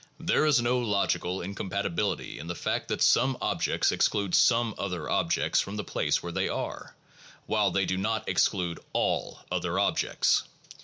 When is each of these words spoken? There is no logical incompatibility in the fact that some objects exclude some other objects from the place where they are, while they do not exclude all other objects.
There 0.19 0.47
is 0.47 0.59
no 0.59 0.79
logical 0.79 1.41
incompatibility 1.43 2.39
in 2.39 2.47
the 2.47 2.55
fact 2.55 2.87
that 2.87 3.03
some 3.03 3.37
objects 3.39 3.91
exclude 3.91 4.33
some 4.33 4.73
other 4.79 5.07
objects 5.07 5.59
from 5.61 5.75
the 5.75 5.83
place 5.83 6.23
where 6.23 6.31
they 6.31 6.49
are, 6.49 6.95
while 7.45 7.69
they 7.69 7.85
do 7.85 7.97
not 7.97 8.27
exclude 8.27 8.79
all 8.93 9.41
other 9.51 9.77
objects. 9.77 10.41